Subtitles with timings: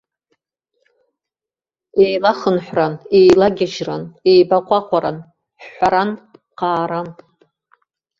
[2.03, 5.17] Еилахынҳәран, еилагьежьран, еибаҟәаҟәаран,
[5.63, 6.11] ҳәҳәаран,
[6.57, 7.09] ҟааран.